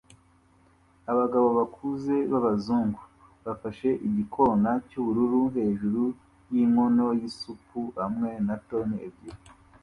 [1.11, 3.01] Abagabo bakuze b'abazungu
[3.45, 6.03] bafashe igikona cy'ubururu hejuru
[6.51, 9.49] y'inkono y'isupu hamwe na toni ebyiri